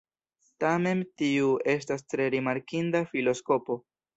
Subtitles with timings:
[0.63, 3.79] Tamen tiu estas tre rimarkinda filoskopo.